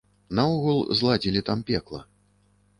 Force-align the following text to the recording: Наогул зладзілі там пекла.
Наогул 0.39 0.81
зладзілі 1.01 1.45
там 1.53 1.63
пекла. 1.71 2.05